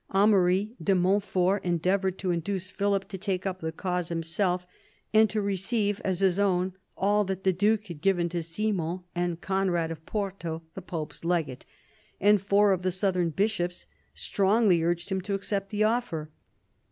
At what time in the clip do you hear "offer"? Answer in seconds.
15.83-16.31